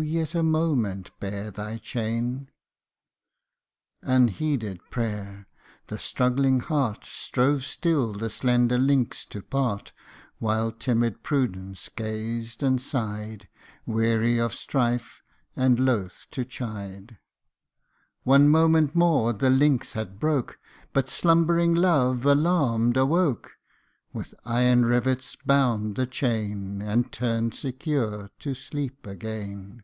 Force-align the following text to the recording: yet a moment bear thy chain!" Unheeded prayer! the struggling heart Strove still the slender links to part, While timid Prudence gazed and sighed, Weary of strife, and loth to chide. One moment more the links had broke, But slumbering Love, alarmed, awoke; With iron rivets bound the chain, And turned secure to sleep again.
yet 0.00 0.32
a 0.32 0.44
moment 0.44 1.10
bear 1.18 1.50
thy 1.50 1.76
chain!" 1.76 2.48
Unheeded 4.02 4.78
prayer! 4.90 5.44
the 5.88 5.98
struggling 5.98 6.60
heart 6.60 7.04
Strove 7.04 7.64
still 7.64 8.12
the 8.12 8.30
slender 8.30 8.78
links 8.78 9.24
to 9.24 9.42
part, 9.42 9.90
While 10.38 10.70
timid 10.70 11.24
Prudence 11.24 11.88
gazed 11.96 12.62
and 12.62 12.80
sighed, 12.80 13.48
Weary 13.86 14.38
of 14.38 14.54
strife, 14.54 15.20
and 15.56 15.80
loth 15.80 16.26
to 16.30 16.44
chide. 16.44 17.18
One 18.22 18.48
moment 18.48 18.94
more 18.94 19.32
the 19.32 19.50
links 19.50 19.94
had 19.94 20.20
broke, 20.20 20.60
But 20.92 21.08
slumbering 21.08 21.74
Love, 21.74 22.24
alarmed, 22.24 22.96
awoke; 22.96 23.54
With 24.12 24.32
iron 24.44 24.84
rivets 24.86 25.34
bound 25.44 25.96
the 25.96 26.06
chain, 26.06 26.80
And 26.80 27.10
turned 27.10 27.56
secure 27.56 28.30
to 28.38 28.54
sleep 28.54 29.04
again. 29.04 29.82